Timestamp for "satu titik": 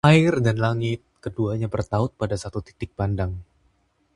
2.43-2.91